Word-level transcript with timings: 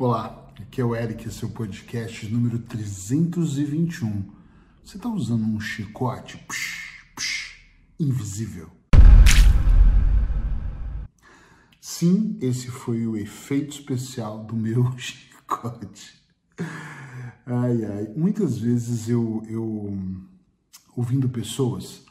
Olá, 0.00 0.48
aqui 0.60 0.80
é 0.80 0.84
o 0.84 0.94
Eric, 0.94 1.26
esse 1.26 1.42
é 1.42 1.46
o 1.48 1.50
podcast 1.50 2.24
número 2.28 2.60
321. 2.60 4.30
Você 4.84 4.96
está 4.96 5.08
usando 5.08 5.42
um 5.42 5.58
chicote 5.58 6.36
psh, 6.46 7.04
psh, 7.16 7.56
invisível? 7.98 8.70
Sim, 11.80 12.38
esse 12.40 12.68
foi 12.68 13.08
o 13.08 13.16
efeito 13.16 13.72
especial 13.72 14.44
do 14.44 14.54
meu 14.54 14.88
chicote. 14.96 16.14
Ai, 17.44 17.84
ai. 17.84 18.12
Muitas 18.16 18.56
vezes 18.56 19.08
eu, 19.08 19.42
eu 19.48 19.98
ouvindo 20.96 21.28
pessoas 21.28 22.04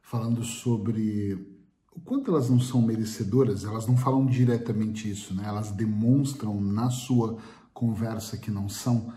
falando 0.00 0.44
sobre 0.44 1.53
o 1.94 2.00
quanto 2.00 2.30
elas 2.30 2.50
não 2.50 2.58
são 2.58 2.82
merecedoras, 2.82 3.64
elas 3.64 3.86
não 3.86 3.96
falam 3.96 4.26
diretamente 4.26 5.08
isso, 5.08 5.34
né? 5.34 5.44
Elas 5.46 5.70
demonstram 5.70 6.60
na 6.60 6.90
sua 6.90 7.38
conversa 7.72 8.36
que 8.36 8.50
não 8.50 8.68
são, 8.68 9.12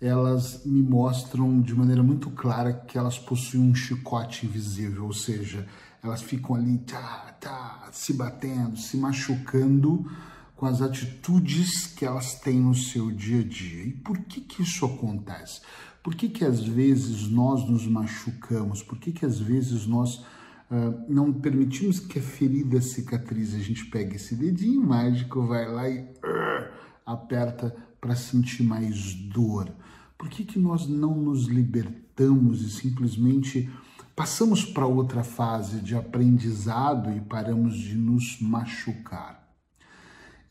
elas 0.00 0.64
me 0.64 0.82
mostram 0.82 1.60
de 1.60 1.74
maneira 1.74 2.02
muito 2.02 2.30
clara 2.30 2.72
que 2.72 2.98
elas 2.98 3.18
possuem 3.18 3.70
um 3.70 3.74
chicote 3.74 4.46
invisível, 4.46 5.06
ou 5.06 5.12
seja, 5.12 5.66
elas 6.02 6.22
ficam 6.22 6.54
ali 6.54 6.78
tá, 6.78 7.36
tá, 7.40 7.88
se 7.92 8.12
batendo, 8.12 8.76
se 8.76 8.96
machucando 8.96 10.06
com 10.54 10.66
as 10.66 10.82
atitudes 10.82 11.86
que 11.86 12.04
elas 12.04 12.34
têm 12.34 12.60
no 12.60 12.74
seu 12.74 13.10
dia 13.10 13.40
a 13.40 13.44
dia. 13.44 13.84
E 13.84 13.92
por 13.92 14.18
que 14.18 14.40
que 14.40 14.62
isso 14.62 14.84
acontece? 14.84 15.60
Por 16.02 16.14
que 16.14 16.28
que 16.28 16.44
às 16.44 16.60
vezes 16.60 17.28
nós 17.28 17.68
nos 17.68 17.86
machucamos? 17.86 18.82
Por 18.82 18.98
que 18.98 19.12
que 19.12 19.24
às 19.24 19.38
vezes 19.38 19.86
nós 19.86 20.24
Uh, 20.70 21.12
não 21.12 21.32
permitimos 21.32 21.98
que 21.98 22.18
a 22.18 22.22
ferida 22.22 22.80
cicatrize. 22.80 23.56
A 23.56 23.62
gente 23.62 23.86
pega 23.86 24.16
esse 24.16 24.34
dedinho 24.34 24.82
mágico, 24.82 25.46
vai 25.46 25.66
lá 25.70 25.88
e 25.88 26.00
uh, 26.00 26.68
aperta 27.06 27.74
para 28.00 28.14
sentir 28.14 28.62
mais 28.62 29.14
dor. 29.14 29.72
Por 30.18 30.28
que, 30.28 30.44
que 30.44 30.58
nós 30.58 30.86
não 30.86 31.14
nos 31.14 31.46
libertamos 31.46 32.62
e 32.62 32.70
simplesmente 32.70 33.70
passamos 34.14 34.64
para 34.64 34.86
outra 34.86 35.22
fase 35.22 35.80
de 35.80 35.94
aprendizado 35.94 37.10
e 37.16 37.20
paramos 37.20 37.76
de 37.76 37.96
nos 37.96 38.40
machucar? 38.40 39.48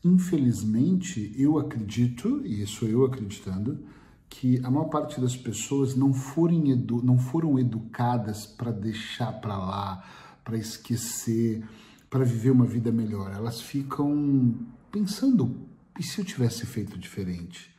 Infelizmente, 0.04 1.34
eu 1.36 1.58
acredito, 1.58 2.40
e 2.44 2.66
sou 2.66 2.88
eu 2.88 3.04
acreditando, 3.04 3.84
que 4.28 4.60
a 4.64 4.70
maior 4.70 4.86
parte 4.86 5.20
das 5.20 5.36
pessoas 5.36 5.96
não, 5.96 6.12
forem 6.12 6.70
edu 6.70 7.02
não 7.02 7.18
foram 7.18 7.58
educadas 7.58 8.46
para 8.46 8.70
deixar 8.70 9.32
para 9.40 9.56
lá, 9.56 10.04
para 10.44 10.56
esquecer, 10.56 11.64
para 12.10 12.24
viver 12.24 12.50
uma 12.50 12.66
vida 12.66 12.92
melhor. 12.92 13.32
Elas 13.32 13.60
ficam 13.60 14.54
pensando: 14.90 15.56
e 15.98 16.02
se 16.02 16.20
eu 16.20 16.24
tivesse 16.24 16.66
feito 16.66 16.98
diferente? 16.98 17.74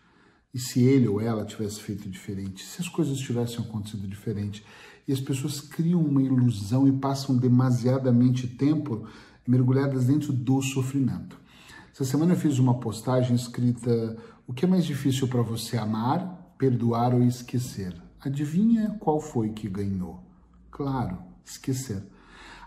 E 0.54 0.60
se 0.60 0.82
ele 0.82 1.08
ou 1.08 1.22
ela 1.22 1.46
tivesse 1.46 1.80
feito 1.80 2.10
diferente? 2.10 2.66
Se 2.66 2.82
as 2.82 2.90
coisas 2.90 3.20
tivessem 3.20 3.60
acontecido 3.60 4.08
diferente? 4.08 4.66
E 5.08 5.14
as 5.14 5.20
pessoas 5.20 5.62
criam 5.62 6.02
uma 6.02 6.22
ilusão 6.22 6.88
e 6.88 6.92
passam 6.92 7.38
demasiadamente 7.38 8.48
tempo 8.48 9.08
mergulhadas 9.48 10.06
dentro 10.06 10.34
do 10.34 10.62
sofrimento. 10.62 11.40
Essa 11.94 12.06
semana 12.06 12.34
eu 12.34 12.38
fiz 12.38 12.60
uma 12.60 12.80
postagem 12.80 13.36
escrita: 13.36 14.18
O 14.50 14.54
que 14.54 14.66
é 14.66 14.68
mais 14.68 14.84
difícil 14.84 15.28
para 15.28 15.44
você 15.44 15.78
amar 15.78 16.56
perdoar 16.58 17.14
ou 17.14 17.22
esquecer. 17.22 17.96
Adivinha 18.20 18.98
qual 19.00 19.22
foi 19.22 19.50
que 19.52 19.70
ganhou? 19.70 20.24
Claro, 20.72 21.20
esquecer. 21.46 22.04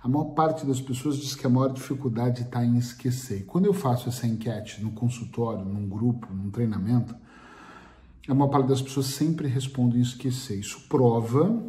A 0.00 0.06
maior 0.06 0.26
parte 0.26 0.64
das 0.64 0.80
pessoas 0.80 1.16
diz 1.16 1.34
que 1.34 1.44
a 1.44 1.50
maior 1.50 1.72
dificuldade 1.72 2.42
está 2.42 2.64
em 2.64 2.78
esquecer. 2.78 3.40
E 3.40 3.42
quando 3.42 3.66
eu 3.66 3.74
faço 3.74 4.08
essa 4.08 4.28
enquete 4.28 4.80
no 4.80 4.92
consultório, 4.92 5.64
num 5.64 5.88
grupo, 5.88 6.32
num 6.32 6.52
treinamento, 6.52 7.16
a 8.28 8.32
maior 8.34 8.48
parte 8.48 8.68
das 8.68 8.80
pessoas 8.80 9.06
sempre 9.06 9.48
respondem 9.48 10.00
esquecer. 10.00 10.60
Isso 10.60 10.86
prova 10.88 11.60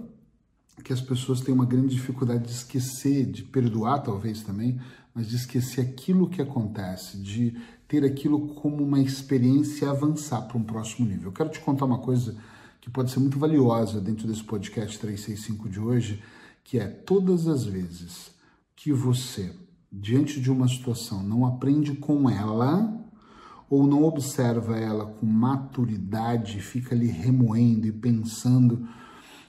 que 0.83 0.93
as 0.93 1.01
pessoas 1.01 1.41
têm 1.41 1.55
uma 1.55 1.65
grande 1.65 1.95
dificuldade 1.95 2.43
de 2.43 2.51
esquecer, 2.51 3.25
de 3.25 3.41
perdoar 3.41 4.03
talvez 4.03 4.43
também, 4.43 4.79
mas 5.13 5.27
de 5.27 5.35
esquecer 5.35 5.81
aquilo 5.81 6.29
que 6.29 6.41
acontece, 6.41 7.17
de 7.17 7.55
ter 7.87 8.03
aquilo 8.03 8.55
como 8.55 8.83
uma 8.83 8.99
experiência 8.99 9.85
e 9.85 9.87
avançar 9.87 10.41
para 10.41 10.57
um 10.57 10.63
próximo 10.63 11.07
nível. 11.07 11.29
Eu 11.29 11.33
quero 11.33 11.49
te 11.49 11.59
contar 11.59 11.85
uma 11.85 11.99
coisa 11.99 12.35
que 12.81 12.89
pode 12.89 13.11
ser 13.11 13.19
muito 13.19 13.37
valiosa 13.37 14.01
dentro 14.01 14.27
desse 14.27 14.43
podcast 14.43 14.97
365 14.99 15.69
de 15.69 15.79
hoje, 15.79 16.23
que 16.63 16.79
é 16.79 16.87
todas 16.87 17.47
as 17.47 17.63
vezes 17.63 18.31
que 18.75 18.91
você, 18.91 19.53
diante 19.91 20.41
de 20.41 20.51
uma 20.51 20.67
situação, 20.67 21.21
não 21.23 21.45
aprende 21.45 21.93
com 21.93 22.29
ela 22.29 22.99
ou 23.69 23.87
não 23.87 24.03
observa 24.03 24.77
ela 24.77 25.05
com 25.05 25.25
maturidade, 25.25 26.59
fica 26.59 26.93
ali 26.93 27.07
remoendo 27.07 27.87
e 27.87 27.91
pensando, 27.91 28.87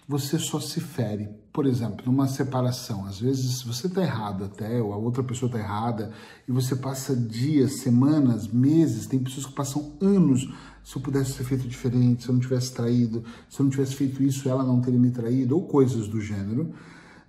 você 0.06 0.38
só 0.38 0.60
se 0.60 0.80
fere 0.80 1.28
por 1.54 1.66
exemplo, 1.66 2.04
numa 2.04 2.26
separação, 2.26 3.06
às 3.06 3.20
vezes 3.20 3.62
você 3.62 3.86
está 3.86 4.02
errado 4.02 4.42
até, 4.42 4.82
ou 4.82 4.92
a 4.92 4.96
outra 4.96 5.22
pessoa 5.22 5.46
está 5.46 5.60
errada, 5.60 6.10
e 6.48 6.50
você 6.50 6.74
passa 6.74 7.14
dias, 7.14 7.74
semanas, 7.74 8.48
meses, 8.48 9.06
tem 9.06 9.20
pessoas 9.20 9.46
que 9.46 9.52
passam 9.52 9.92
anos. 10.00 10.52
Se 10.82 10.96
eu 10.96 11.00
pudesse 11.00 11.34
ter 11.34 11.44
feito 11.44 11.68
diferente, 11.68 12.24
se 12.24 12.28
eu 12.28 12.32
não 12.32 12.40
tivesse 12.40 12.74
traído, 12.74 13.22
se 13.48 13.60
eu 13.60 13.64
não 13.64 13.70
tivesse 13.70 13.94
feito 13.94 14.20
isso, 14.20 14.48
ela 14.48 14.64
não 14.64 14.80
teria 14.80 14.98
me 14.98 15.12
traído, 15.12 15.54
ou 15.54 15.68
coisas 15.68 16.08
do 16.08 16.20
gênero. 16.20 16.74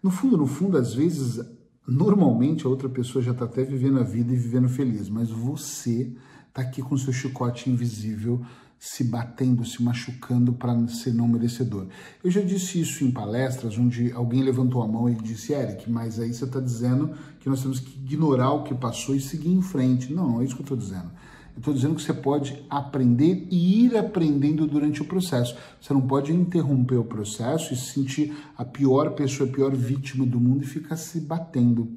No 0.02 0.10
fundo, 0.10 0.36
no 0.38 0.48
fundo, 0.48 0.76
às 0.76 0.96
vezes, 0.96 1.40
normalmente 1.88 2.66
a 2.66 2.70
outra 2.70 2.90
pessoa 2.90 3.24
já 3.24 3.32
está 3.32 3.46
até 3.46 3.64
vivendo 3.64 4.00
a 4.00 4.04
vida 4.04 4.34
e 4.34 4.36
vivendo 4.36 4.68
feliz, 4.68 5.08
mas 5.08 5.30
você 5.30 6.12
está 6.48 6.64
aqui 6.64 6.82
com 6.82 6.98
seu 6.98 7.14
chicote 7.14 7.70
invisível 7.70 8.42
se 8.80 9.04
batendo, 9.04 9.66
se 9.66 9.82
machucando 9.82 10.54
para 10.54 10.88
ser 10.88 11.14
não 11.14 11.28
merecedor. 11.28 11.88
Eu 12.24 12.30
já 12.30 12.42
disse 12.42 12.80
isso 12.80 13.04
em 13.04 13.12
palestras, 13.12 13.78
onde 13.78 14.12
alguém 14.12 14.44
levantou 14.44 14.82
a 14.84 14.88
mão 14.88 15.10
e 15.10 15.16
disse, 15.16 15.54
Eric, 15.54 15.90
mas 15.90 16.20
aí 16.20 16.34
você 16.34 16.46
está 16.46 16.60
dizendo 16.60 17.12
que 17.40 17.50
nós 17.50 17.62
temos 17.62 17.80
que 17.80 17.98
ignorar 18.00 18.52
o 18.52 18.64
que 18.64 18.76
passou 18.76 19.16
e 19.16 19.20
seguir 19.20 19.52
em 19.52 19.62
frente. 19.62 20.14
Não, 20.14 20.32
não 20.32 20.42
é 20.42 20.46
isso 20.46 20.56
que 20.56 20.62
eu 20.62 20.66
estou 20.66 20.78
dizendo. 20.78 21.12
Eu 21.56 21.60
estou 21.60 21.74
dizendo 21.74 21.96
que 21.96 22.02
você 22.02 22.14
pode 22.14 22.66
aprender 22.70 23.48
e 23.50 23.86
ir 23.86 23.98
aprendendo 23.98 24.68
durante 24.68 25.02
o 25.02 25.06
processo. 25.06 25.56
Você 25.80 25.94
não 25.94 26.02
pode 26.02 26.34
interromper 26.34 26.98
o 26.98 27.06
processo 27.06 27.74
e 27.74 27.78
se 27.78 27.94
sentir 27.94 28.36
a 28.58 28.66
pior 28.66 29.12
pessoa, 29.12 29.50
a 29.50 29.52
pior 29.52 29.74
vítima 29.74 30.26
do 30.26 30.40
mundo 30.40 30.64
e 30.64 30.68
ficar 30.68 30.98
se 30.98 31.22
batendo. 31.22 31.90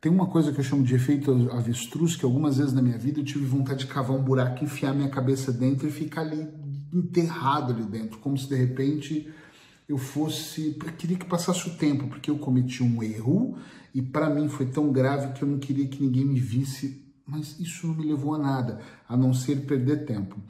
Tem 0.00 0.12
uma 0.12 0.26
coisa 0.26 0.52
que 0.52 0.60
eu 0.60 0.64
chamo 0.64 0.82
de 0.82 0.94
efeito 0.94 1.50
avestruz, 1.52 2.16
que 2.16 2.24
algumas 2.24 2.58
vezes 2.58 2.72
na 2.72 2.82
minha 2.82 2.98
vida 2.98 3.20
eu 3.20 3.24
tive 3.24 3.44
vontade 3.44 3.80
de 3.80 3.86
cavar 3.86 4.16
um 4.16 4.22
buraco, 4.22 4.62
enfiar 4.62 4.94
minha 4.94 5.08
cabeça 5.08 5.52
dentro 5.52 5.88
e 5.88 5.90
ficar 5.90 6.20
ali 6.20 6.46
enterrado 6.92 7.72
ali 7.72 7.84
dentro, 7.84 8.18
como 8.18 8.36
se 8.36 8.48
de 8.48 8.54
repente 8.54 9.28
eu 9.88 9.98
fosse, 9.98 10.76
eu 10.84 10.92
queria 10.92 11.16
que 11.16 11.26
passasse 11.26 11.68
o 11.68 11.74
tempo, 11.74 12.08
porque 12.08 12.30
eu 12.30 12.38
cometi 12.38 12.82
um 12.82 13.02
erro 13.02 13.56
e 13.94 14.02
para 14.02 14.28
mim 14.28 14.48
foi 14.48 14.66
tão 14.66 14.92
grave 14.92 15.32
que 15.32 15.42
eu 15.42 15.48
não 15.48 15.58
queria 15.58 15.86
que 15.86 16.02
ninguém 16.02 16.24
me 16.24 16.40
visse, 16.40 17.04
mas 17.26 17.58
isso 17.60 17.86
não 17.86 17.94
me 17.94 18.04
levou 18.04 18.34
a 18.34 18.38
nada, 18.38 18.80
a 19.08 19.16
não 19.16 19.32
ser 19.32 19.64
perder 19.64 20.04
tempo. 20.04 20.40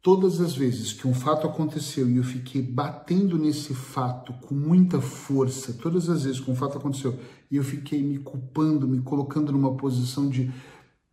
Todas 0.00 0.40
as 0.40 0.54
vezes 0.54 0.92
que 0.92 1.08
um 1.08 1.14
fato 1.14 1.46
aconteceu 1.46 2.08
e 2.08 2.16
eu 2.16 2.24
fiquei 2.24 2.62
batendo 2.62 3.36
nesse 3.36 3.74
fato 3.74 4.32
com 4.46 4.54
muita 4.54 5.00
força, 5.00 5.72
todas 5.72 6.08
as 6.08 6.24
vezes 6.24 6.40
que 6.40 6.50
um 6.50 6.54
fato 6.54 6.78
aconteceu 6.78 7.18
e 7.50 7.56
eu 7.56 7.64
fiquei 7.64 8.02
me 8.02 8.18
culpando, 8.18 8.86
me 8.86 9.00
colocando 9.02 9.50
numa 9.50 9.76
posição 9.76 10.28
de 10.28 10.52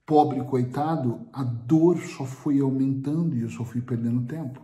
pobre 0.05 0.39
coitado, 0.43 1.27
a 1.33 1.43
dor 1.43 1.97
só 1.97 2.25
foi 2.25 2.59
aumentando 2.59 3.35
e 3.35 3.41
eu 3.41 3.49
só 3.49 3.65
fui 3.65 3.81
perdendo 3.81 4.27
tempo 4.27 4.61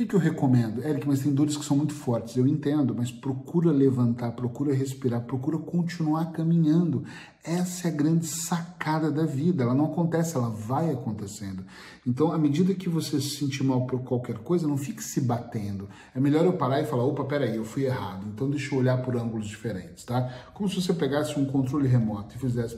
que, 0.00 0.06
que 0.06 0.14
eu 0.14 0.20
recomendo? 0.20 0.82
Eric, 0.82 1.06
mas 1.06 1.20
tem 1.20 1.32
dores 1.32 1.58
que 1.58 1.64
são 1.64 1.76
muito 1.76 1.92
fortes, 1.92 2.34
eu 2.34 2.46
entendo, 2.46 2.94
mas 2.94 3.10
procura 3.10 3.70
levantar, 3.70 4.32
procura 4.32 4.72
respirar, 4.72 5.20
procura 5.22 5.58
continuar 5.58 6.32
caminhando. 6.32 7.04
Essa 7.44 7.88
é 7.88 7.90
a 7.90 7.94
grande 7.94 8.26
sacada 8.26 9.10
da 9.10 9.26
vida. 9.26 9.62
Ela 9.62 9.74
não 9.74 9.86
acontece, 9.86 10.36
ela 10.36 10.48
vai 10.48 10.90
acontecendo. 10.90 11.64
Então, 12.06 12.32
à 12.32 12.38
medida 12.38 12.74
que 12.74 12.88
você 12.88 13.20
se 13.20 13.30
sentir 13.36 13.62
mal 13.62 13.86
por 13.86 14.00
qualquer 14.00 14.38
coisa, 14.38 14.66
não 14.66 14.78
fique 14.78 15.04
se 15.04 15.20
batendo. 15.20 15.88
É 16.14 16.20
melhor 16.20 16.46
eu 16.46 16.54
parar 16.54 16.80
e 16.80 16.86
falar: 16.86 17.04
opa, 17.04 17.24
peraí, 17.24 17.56
eu 17.56 17.64
fui 17.64 17.84
errado. 17.84 18.26
Então, 18.32 18.48
deixa 18.48 18.74
eu 18.74 18.78
olhar 18.78 19.02
por 19.02 19.16
ângulos 19.16 19.48
diferentes, 19.48 20.04
tá? 20.04 20.32
Como 20.54 20.68
se 20.68 20.80
você 20.80 20.94
pegasse 20.94 21.38
um 21.38 21.44
controle 21.44 21.86
remoto 21.86 22.34
e 22.36 22.38
fizesse, 22.38 22.76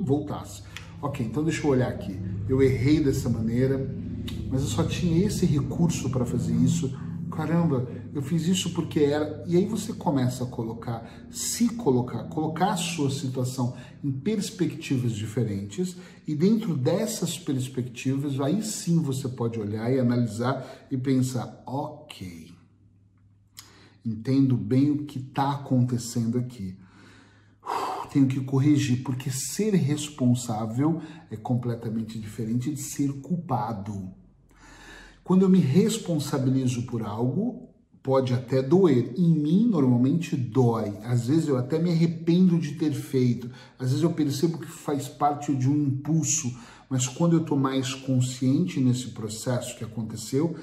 voltasse. 0.00 0.62
Ok, 1.00 1.24
então 1.24 1.44
deixa 1.44 1.64
eu 1.64 1.70
olhar 1.70 1.88
aqui. 1.88 2.18
Eu 2.48 2.62
errei 2.62 3.00
dessa 3.00 3.28
maneira 3.28 3.78
mas 4.50 4.62
eu 4.62 4.68
só 4.68 4.84
tinha 4.84 5.26
esse 5.26 5.46
recurso 5.46 6.10
para 6.10 6.24
fazer 6.24 6.54
isso. 6.54 6.98
Caramba, 7.30 7.88
eu 8.14 8.22
fiz 8.22 8.46
isso 8.46 8.72
porque 8.72 9.00
era. 9.00 9.44
E 9.46 9.56
aí 9.56 9.66
você 9.66 9.92
começa 9.92 10.44
a 10.44 10.46
colocar, 10.46 11.26
se 11.30 11.68
colocar, 11.70 12.24
colocar 12.24 12.72
a 12.72 12.76
sua 12.76 13.10
situação 13.10 13.76
em 14.02 14.10
perspectivas 14.12 15.12
diferentes, 15.12 15.96
e 16.26 16.34
dentro 16.34 16.76
dessas 16.76 17.38
perspectivas, 17.38 18.40
aí 18.40 18.62
sim 18.62 19.00
você 19.00 19.28
pode 19.28 19.58
olhar 19.58 19.92
e 19.92 19.98
analisar 19.98 20.86
e 20.90 20.96
pensar: 20.96 21.62
ok, 21.66 22.50
entendo 24.04 24.56
bem 24.56 24.90
o 24.90 25.04
que 25.04 25.18
está 25.18 25.52
acontecendo 25.52 26.38
aqui 26.38 26.78
tenho 28.16 28.26
que 28.26 28.40
corrigir, 28.40 29.02
porque 29.02 29.30
ser 29.30 29.74
responsável 29.74 31.02
é 31.30 31.36
completamente 31.36 32.18
diferente 32.18 32.72
de 32.72 32.80
ser 32.80 33.12
culpado. 33.20 34.10
Quando 35.26 35.42
eu 35.42 35.48
me 35.48 35.58
responsabilizo 35.58 36.82
por 36.82 37.02
algo, 37.02 37.68
pode 38.00 38.32
até 38.32 38.62
doer. 38.62 39.12
Em 39.18 39.28
mim, 39.28 39.66
normalmente 39.68 40.36
dói. 40.36 40.96
Às 41.02 41.26
vezes 41.26 41.48
eu 41.48 41.56
até 41.56 41.80
me 41.80 41.90
arrependo 41.90 42.56
de 42.60 42.74
ter 42.74 42.92
feito. 42.92 43.50
Às 43.76 43.88
vezes 43.88 44.04
eu 44.04 44.12
percebo 44.12 44.56
que 44.56 44.70
faz 44.70 45.08
parte 45.08 45.52
de 45.52 45.68
um 45.68 45.82
impulso. 45.82 46.56
Mas 46.88 47.08
quando 47.08 47.32
eu 47.32 47.40
estou 47.40 47.58
mais 47.58 47.92
consciente 47.92 48.78
nesse 48.78 49.08
processo 49.08 49.76
que 49.76 49.82
aconteceu, 49.82 50.54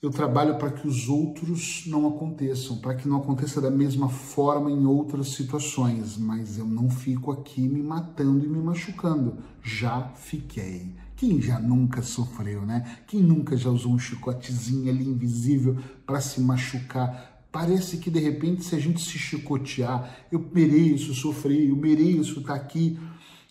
eu 0.00 0.08
trabalho 0.08 0.56
para 0.56 0.70
que 0.70 0.88
os 0.88 1.10
outros 1.10 1.84
não 1.86 2.08
aconteçam, 2.08 2.78
para 2.78 2.94
que 2.94 3.06
não 3.06 3.18
aconteça 3.18 3.60
da 3.60 3.70
mesma 3.70 4.08
forma 4.08 4.70
em 4.70 4.86
outras 4.86 5.34
situações, 5.34 6.16
mas 6.16 6.56
eu 6.56 6.64
não 6.64 6.88
fico 6.88 7.30
aqui 7.30 7.68
me 7.68 7.82
matando 7.82 8.42
e 8.42 8.48
me 8.48 8.62
machucando. 8.62 9.36
Já 9.62 10.12
fiquei. 10.14 10.94
Quem 11.16 11.40
já 11.40 11.58
nunca 11.58 12.02
sofreu, 12.02 12.66
né? 12.66 12.98
Quem 13.06 13.22
nunca 13.22 13.56
já 13.56 13.70
usou 13.70 13.92
um 13.92 13.98
chicotezinho 13.98 14.90
ali 14.90 15.08
invisível 15.08 15.76
para 16.04 16.20
se 16.20 16.40
machucar? 16.40 17.46
Parece 17.50 17.96
que 17.96 18.10
de 18.10 18.20
repente, 18.20 18.64
se 18.64 18.74
a 18.74 18.78
gente 18.78 19.00
se 19.00 19.18
chicotear, 19.18 20.26
eu 20.30 20.44
mereço 20.52 21.14
sofrer, 21.14 21.70
eu 21.70 21.76
mereço 21.76 22.40
estar 22.40 22.52
tá 22.52 22.54
aqui, 22.54 22.98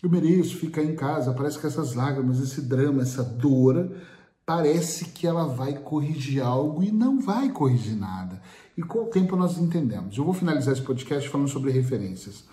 eu 0.00 0.08
mereço 0.08 0.56
ficar 0.56 0.84
em 0.84 0.94
casa. 0.94 1.34
Parece 1.34 1.58
que 1.58 1.66
essas 1.66 1.94
lágrimas, 1.94 2.38
esse 2.38 2.62
drama, 2.62 3.02
essa 3.02 3.24
dor 3.24 3.90
parece 4.46 5.06
que 5.06 5.26
ela 5.26 5.44
vai 5.48 5.72
corrigir 5.72 6.40
algo 6.40 6.84
e 6.84 6.92
não 6.92 7.20
vai 7.20 7.50
corrigir 7.50 7.96
nada. 7.96 8.40
E 8.76 8.82
com 8.82 9.00
o 9.00 9.06
tempo 9.06 9.34
nós 9.34 9.58
entendemos. 9.58 10.16
Eu 10.16 10.24
vou 10.24 10.32
finalizar 10.32 10.72
esse 10.72 10.82
podcast 10.82 11.28
falando 11.28 11.48
sobre 11.48 11.72
referências. 11.72 12.44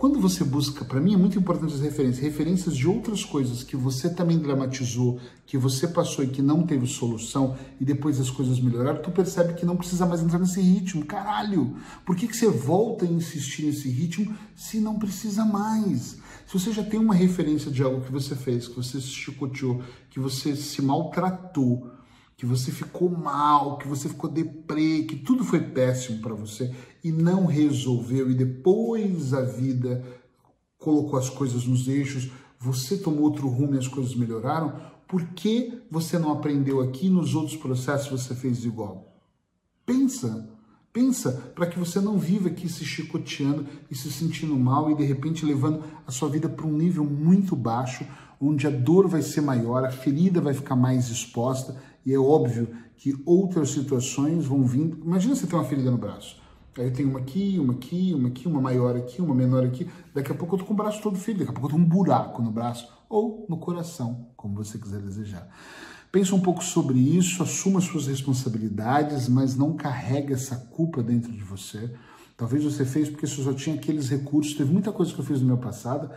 Quando 0.00 0.18
você 0.18 0.42
busca, 0.42 0.82
para 0.82 0.98
mim 0.98 1.12
é 1.12 1.16
muito 1.18 1.38
importante 1.38 1.74
as 1.74 1.80
referências, 1.82 2.22
referências 2.24 2.74
de 2.74 2.88
outras 2.88 3.22
coisas 3.22 3.62
que 3.62 3.76
você 3.76 4.08
também 4.08 4.38
dramatizou, 4.38 5.20
que 5.44 5.58
você 5.58 5.86
passou 5.86 6.24
e 6.24 6.28
que 6.28 6.40
não 6.40 6.62
teve 6.62 6.86
solução 6.86 7.54
e 7.78 7.84
depois 7.84 8.18
as 8.18 8.30
coisas 8.30 8.58
melhoraram, 8.58 9.02
tu 9.02 9.10
percebe 9.10 9.52
que 9.52 9.66
não 9.66 9.76
precisa 9.76 10.06
mais 10.06 10.22
entrar 10.22 10.38
nesse 10.38 10.58
ritmo. 10.58 11.04
Caralho, 11.04 11.76
por 12.02 12.16
que, 12.16 12.26
que 12.26 12.34
você 12.34 12.48
volta 12.48 13.04
a 13.04 13.08
insistir 13.08 13.66
nesse 13.66 13.90
ritmo 13.90 14.34
se 14.56 14.80
não 14.80 14.98
precisa 14.98 15.44
mais? 15.44 16.16
Se 16.46 16.58
você 16.58 16.72
já 16.72 16.82
tem 16.82 16.98
uma 16.98 17.14
referência 17.14 17.70
de 17.70 17.82
algo 17.82 18.00
que 18.00 18.10
você 18.10 18.34
fez, 18.34 18.68
que 18.68 18.76
você 18.76 18.98
se 19.02 19.08
chicoteou, 19.08 19.82
que 20.08 20.18
você 20.18 20.56
se 20.56 20.80
maltratou, 20.80 21.90
que 22.40 22.46
você 22.46 22.72
ficou 22.72 23.10
mal, 23.10 23.76
que 23.76 23.86
você 23.86 24.08
ficou 24.08 24.30
deprê, 24.30 25.02
que 25.02 25.16
tudo 25.16 25.44
foi 25.44 25.60
péssimo 25.60 26.22
para 26.22 26.32
você 26.32 26.74
e 27.04 27.12
não 27.12 27.44
resolveu 27.44 28.30
e 28.30 28.34
depois 28.34 29.34
a 29.34 29.42
vida 29.42 30.02
colocou 30.78 31.18
as 31.18 31.28
coisas 31.28 31.66
nos 31.66 31.86
eixos, 31.86 32.30
você 32.58 32.96
tomou 32.96 33.24
outro 33.24 33.46
rumo 33.46 33.74
e 33.74 33.78
as 33.78 33.86
coisas 33.86 34.14
melhoraram, 34.14 34.72
por 35.06 35.22
que 35.34 35.82
você 35.90 36.18
não 36.18 36.32
aprendeu 36.32 36.80
aqui 36.80 37.10
nos 37.10 37.34
outros 37.34 37.58
processos 37.58 38.22
você 38.22 38.34
fez 38.34 38.64
igual? 38.64 39.20
Pensa, 39.84 40.48
pensa 40.94 41.52
para 41.54 41.66
que 41.66 41.78
você 41.78 42.00
não 42.00 42.18
viva 42.18 42.48
aqui 42.48 42.70
se 42.70 42.86
chicoteando 42.86 43.66
e 43.90 43.94
se 43.94 44.10
sentindo 44.10 44.56
mal 44.56 44.90
e 44.90 44.94
de 44.94 45.04
repente 45.04 45.44
levando 45.44 45.84
a 46.06 46.10
sua 46.10 46.30
vida 46.30 46.48
para 46.48 46.66
um 46.66 46.72
nível 46.72 47.04
muito 47.04 47.54
baixo, 47.54 48.02
onde 48.40 48.66
a 48.66 48.70
dor 48.70 49.06
vai 49.06 49.20
ser 49.20 49.42
maior, 49.42 49.84
a 49.84 49.90
ferida 49.90 50.40
vai 50.40 50.54
ficar 50.54 50.74
mais 50.74 51.10
exposta 51.10 51.89
e 52.04 52.12
é 52.12 52.18
óbvio 52.18 52.68
que 52.96 53.14
outras 53.24 53.70
situações 53.70 54.46
vão 54.46 54.64
vir. 54.64 54.98
Imagina 55.04 55.34
você 55.34 55.46
ter 55.46 55.54
uma 55.54 55.64
ferida 55.64 55.90
no 55.90 55.98
braço. 55.98 56.40
Aí 56.78 56.90
tenho 56.90 57.10
uma 57.10 57.18
aqui, 57.18 57.58
uma 57.58 57.72
aqui, 57.72 58.14
uma 58.14 58.28
aqui, 58.28 58.46
uma 58.46 58.60
maior 58.60 58.96
aqui, 58.96 59.20
uma 59.20 59.34
menor 59.34 59.64
aqui. 59.64 59.88
Daqui 60.14 60.32
a 60.32 60.34
pouco 60.34 60.54
eu 60.54 60.60
tô 60.60 60.64
com 60.64 60.74
o 60.74 60.76
braço 60.76 61.02
todo 61.02 61.18
ferido, 61.18 61.44
daqui 61.44 61.50
a 61.50 61.60
pouco 61.60 61.74
eu 61.74 61.78
tô 61.78 61.84
um 61.84 61.88
buraco 61.88 62.42
no 62.42 62.50
braço 62.50 62.88
ou 63.08 63.44
no 63.48 63.58
coração, 63.58 64.28
como 64.36 64.54
você 64.54 64.78
quiser 64.78 65.00
desejar. 65.00 65.48
Pensa 66.12 66.34
um 66.34 66.40
pouco 66.40 66.62
sobre 66.62 66.98
isso, 66.98 67.42
assuma 67.42 67.80
suas 67.80 68.06
responsabilidades, 68.06 69.28
mas 69.28 69.56
não 69.56 69.74
carrega 69.74 70.34
essa 70.34 70.56
culpa 70.56 71.02
dentro 71.02 71.32
de 71.32 71.42
você. 71.42 71.92
Talvez 72.36 72.64
você 72.64 72.84
fez 72.84 73.08
porque 73.08 73.26
você 73.26 73.42
só 73.42 73.52
tinha 73.52 73.76
aqueles 73.76 74.08
recursos. 74.08 74.54
Teve 74.54 74.72
muita 74.72 74.92
coisa 74.92 75.12
que 75.12 75.18
eu 75.18 75.24
fiz 75.24 75.40
no 75.40 75.46
meu 75.46 75.58
passado 75.58 76.10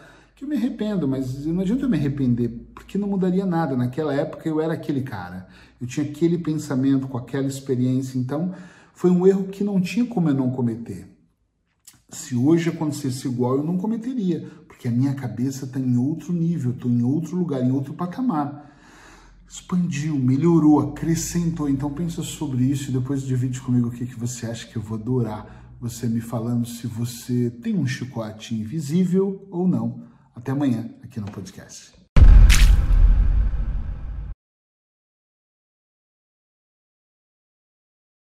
que 0.43 0.45
eu 0.45 0.49
me 0.49 0.55
arrependo, 0.57 1.07
mas 1.07 1.45
não 1.45 1.61
adianta 1.61 1.83
eu 1.83 1.89
me 1.89 1.97
arrepender, 1.97 2.49
porque 2.75 2.97
não 2.97 3.07
mudaria 3.07 3.45
nada. 3.45 3.77
Naquela 3.77 4.13
época 4.13 4.47
eu 4.47 4.59
era 4.59 4.73
aquele 4.73 5.01
cara, 5.01 5.47
eu 5.79 5.87
tinha 5.87 6.05
aquele 6.05 6.37
pensamento 6.37 7.07
com 7.07 7.17
aquela 7.17 7.47
experiência, 7.47 8.17
então 8.17 8.53
foi 8.93 9.09
um 9.09 9.25
erro 9.25 9.45
que 9.45 9.63
não 9.63 9.79
tinha 9.79 10.05
como 10.05 10.29
eu 10.29 10.33
não 10.33 10.51
cometer. 10.51 11.07
Se 12.09 12.35
hoje 12.35 12.69
acontecesse 12.69 13.27
igual, 13.27 13.57
eu 13.57 13.63
não 13.63 13.77
cometeria, 13.77 14.47
porque 14.67 14.87
a 14.87 14.91
minha 14.91 15.15
cabeça 15.15 15.65
está 15.65 15.79
em 15.79 15.97
outro 15.97 16.31
nível, 16.31 16.71
estou 16.71 16.91
em 16.91 17.01
outro 17.01 17.35
lugar, 17.35 17.63
em 17.63 17.71
outro 17.71 17.93
patamar. 17.93 18.71
Expandiu, 19.49 20.15
melhorou, 20.15 20.79
acrescentou. 20.79 21.69
Então 21.69 21.91
pensa 21.91 22.21
sobre 22.21 22.65
isso 22.65 22.89
e 22.89 22.93
depois 22.93 23.23
divide 23.23 23.59
comigo 23.61 23.87
o 23.87 23.91
que, 23.91 24.05
que 24.05 24.19
você 24.19 24.45
acha 24.45 24.67
que 24.67 24.75
eu 24.75 24.81
vou 24.81 24.97
adorar. 24.97 25.75
Você 25.79 26.07
me 26.07 26.21
falando 26.21 26.67
se 26.67 26.85
você 26.85 27.49
tem 27.49 27.75
um 27.75 27.85
chicote 27.85 28.53
invisível 28.53 29.47
ou 29.49 29.67
não. 29.67 30.12
Até 30.35 30.51
amanhã 30.51 30.89
aqui 31.03 31.19
no 31.19 31.31
podcast. 31.31 32.02